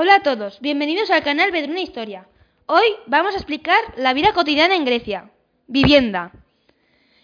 [0.00, 2.28] Hola a todos, bienvenidos al canal Bedruna Historia.
[2.66, 5.32] Hoy vamos a explicar la vida cotidiana en Grecia.
[5.66, 6.30] Vivienda.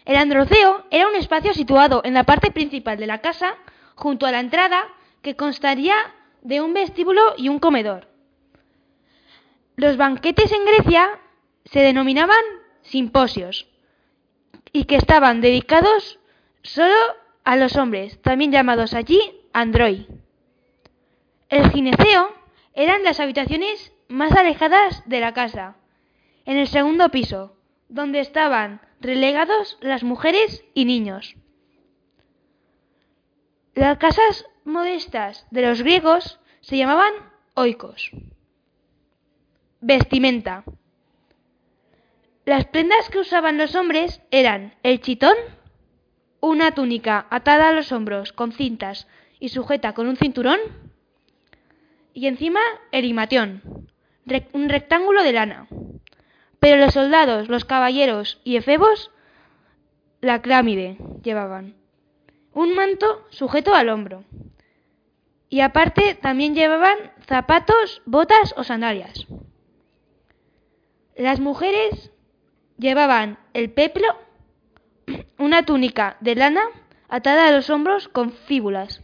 [0.03, 3.55] El androceo era un espacio situado en la parte principal de la casa,
[3.95, 4.89] junto a la entrada,
[5.21, 5.95] que constaría
[6.41, 8.09] de un vestíbulo y un comedor.
[9.77, 11.21] Los banquetes en Grecia
[11.63, 12.43] se denominaban
[12.81, 13.69] simposios
[14.73, 16.19] y que estaban dedicados
[16.61, 16.93] solo
[17.45, 19.21] a los hombres, también llamados allí
[19.53, 20.07] androi.
[21.47, 22.43] El gineceo
[22.75, 25.77] eran las habitaciones más alejadas de la casa,
[26.45, 27.57] en el segundo piso,
[27.89, 31.35] donde estaban relegados las mujeres y niños.
[33.73, 37.13] Las casas modestas de los griegos se llamaban
[37.53, 38.11] oikos.
[39.81, 40.63] Vestimenta.
[42.45, 45.35] Las prendas que usaban los hombres eran el chitón,
[46.41, 49.07] una túnica atada a los hombros con cintas
[49.39, 50.59] y sujeta con un cinturón,
[52.15, 52.61] y encima
[52.91, 53.61] el imatión,
[54.53, 55.67] un rectángulo de lana.
[56.59, 59.11] Pero los soldados, los caballeros y efebos,
[60.21, 61.75] la clámide llevaban,
[62.53, 64.23] un manto sujeto al hombro.
[65.49, 69.27] Y aparte también llevaban zapatos, botas o sandalias.
[71.17, 72.11] Las mujeres
[72.77, 74.07] llevaban el peplo,
[75.37, 76.63] una túnica de lana
[77.09, 79.03] atada a los hombros con fíbulas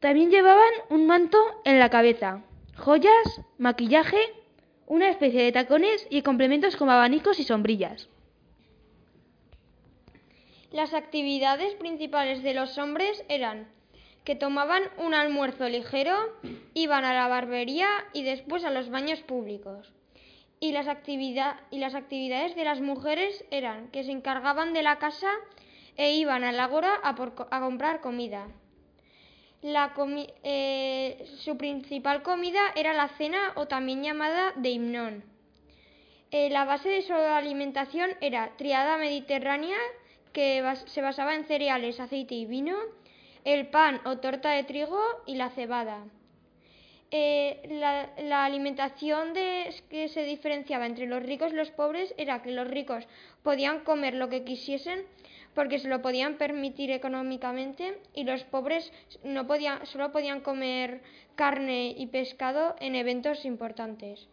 [0.00, 2.42] también llevaban un manto en la cabeza,
[2.76, 4.18] joyas, maquillaje,
[4.86, 8.08] una especie de tacones y complementos como abanicos y sombrillas.
[10.70, 13.68] Las actividades principales de los hombres eran
[14.24, 16.14] que tomaban un almuerzo ligero,
[16.74, 19.92] iban a la barbería y después a los baños públicos.
[20.60, 25.30] Y las, actividades de las mujeres eran que se encargaban de la casa
[25.96, 28.48] e iban a la agora a comprar comida.
[29.60, 35.24] Eh, su principal comida era la cena o también llamada de himnón.
[36.30, 39.78] Eh, la base de su alimentación era triada mediterránea
[40.32, 42.76] que se basaba en cereales, aceite y vino,
[43.44, 46.04] el pan o torta de trigo y la cebada.
[47.10, 47.62] Eh,
[48.18, 53.08] la, alimentación que se diferenciaba entre los ricos y los pobres era que los ricos
[53.42, 55.06] podían comer lo que quisiesen
[55.54, 58.92] porque se lo podían permitir económicamente y los pobres
[59.24, 61.00] no podían, solo podían comer
[61.34, 64.28] carne y pescado en eventos importantes.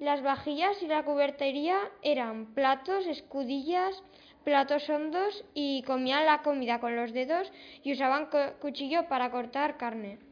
[0.00, 4.02] Las vajillas y la cubertería eran platos, escudillas,
[4.44, 7.52] platos hondos y comían la comida con los dedos
[7.82, 8.28] y usaban
[8.60, 10.27] cuchillo para cortar carne.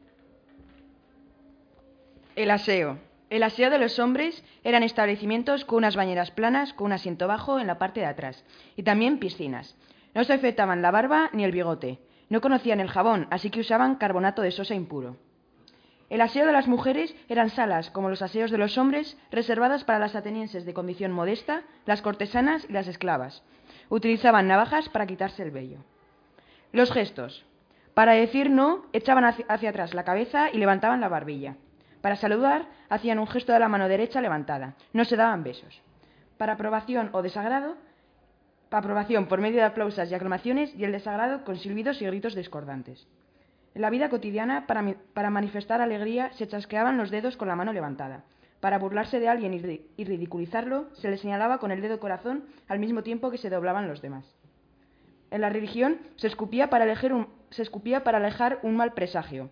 [2.37, 2.99] El aseo.
[3.31, 7.59] El aseo de los hombres eran establecimientos con unas bañeras planas con un asiento bajo
[7.59, 9.75] en la parte de atrás y también piscinas.
[10.13, 11.97] No se afeitaban la barba ni el bigote.
[12.29, 15.17] No conocían el jabón, así que usaban carbonato de sosa impuro.
[16.11, 19.97] El aseo de las mujeres eran salas, como los aseos de los hombres, reservadas para
[19.97, 23.41] las atenienses de condición modesta, las cortesanas y las esclavas.
[23.89, 25.79] Utilizaban navajas para quitarse el vello.
[26.71, 27.47] Los gestos.
[27.95, 31.55] Para decir no, echaban hacia atrás la cabeza y levantaban la barbilla.
[32.01, 34.75] Para saludar, hacían un gesto de la mano derecha levantada.
[34.93, 35.81] No se daban besos.
[36.37, 37.75] Para aprobación o desagrado,
[38.69, 43.07] aprobación por medio de aplausos y aclamaciones y el desagrado con silbidos y gritos discordantes.
[43.73, 48.23] En la vida cotidiana, para, manifestar alegría, se chasqueaban los dedos con la mano levantada.
[48.59, 53.03] Para burlarse de alguien y, ridiculizarlo, se le señalaba con el dedo corazón al mismo
[53.03, 54.25] tiempo que se doblaban los demás.
[55.29, 59.51] En la religión se escupía para alejar un mal presagio.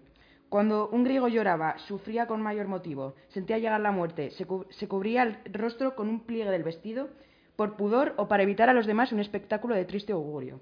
[0.49, 5.37] Cuando un griego lloraba, sufría con mayor motivo, sentía llegar la muerte, se, cubría el
[5.53, 7.09] rostro con un pliegue del vestido
[7.55, 10.61] por pudor o para evitar a los demás un espectáculo de triste augurio.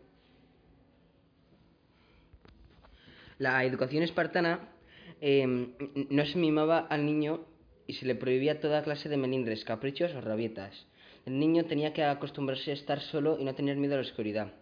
[3.40, 4.70] La educación espartana
[5.20, 5.74] em,
[6.10, 7.42] no se mimaba al niño
[7.88, 10.86] y se le prohibía toda clase de melindres, caprichos o rabietas.
[11.26, 14.54] El niño tenía que acostumbrarse a estar solo y no tener miedo a la oscuridad.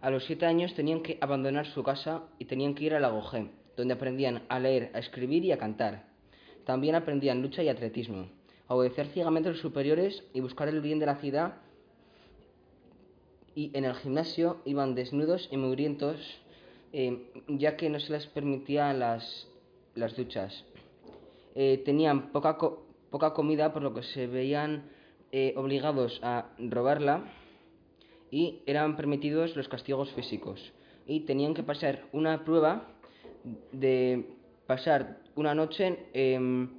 [0.00, 3.08] A los siete años tenían que abandonar su casa y tenían que ir a la
[3.76, 6.04] donde aprendían a leer, a escribir y a cantar.
[6.64, 8.28] También aprendían lucha y atletismo
[8.68, 11.54] obedecer ciegamente a los superiores y buscar el bien de la ciudad.
[13.54, 16.18] Y en el gimnasio iban desnudos y mugrientos,
[16.92, 19.48] eh, ya que no se les permitían las,
[19.94, 20.64] las duchas.
[21.54, 22.58] Eh, tenían poca,
[23.10, 24.90] poca comida, por lo que se veían
[25.30, 27.24] eh, obligados a robarla
[28.30, 30.72] y eran permitidos los castigos físicos.
[31.06, 32.88] Y tenían que pasar una prueba
[33.72, 34.26] de
[34.66, 36.70] pasar una noche en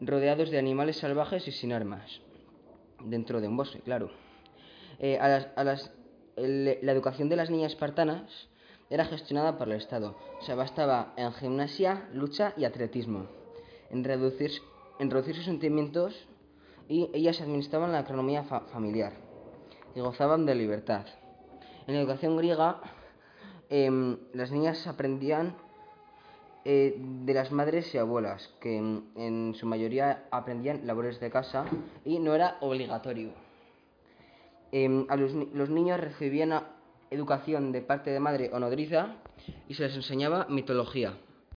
[0.00, 2.20] rodeados de animales salvajes y sin armas,
[3.04, 4.10] dentro de un bosque, claro.
[4.98, 5.18] Eh,
[6.36, 8.48] la educación de las niñas espartanas
[8.90, 10.16] era gestionada por el Estado.
[10.40, 13.26] Se bastaba en gimnasia, lucha y atletismo.
[13.90, 14.50] en reducir,
[15.34, 16.14] sus sentimientos
[16.90, 19.14] y ellas administraban la economía fa- familiar
[19.94, 21.06] y gozaban de libertad.
[21.86, 22.80] En la educación griega,
[23.70, 25.56] em, las niñas aprendían
[26.70, 31.64] eh, de las madres y abuelas, que en su mayoría aprendían labores de casa
[32.04, 33.32] y no era obligatorio.
[34.70, 36.52] Em, a los, los niños recibían
[37.10, 39.16] educación de parte de madre o nodriza
[39.66, 41.16] y se les enseñaba mitología.